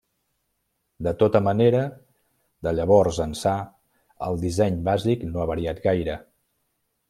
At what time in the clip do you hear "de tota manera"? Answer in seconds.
1.07-1.81